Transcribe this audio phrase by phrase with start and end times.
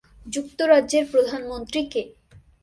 [0.25, 2.01] যুক্তরাজ্যের প্রধানমন্ত্রী কে?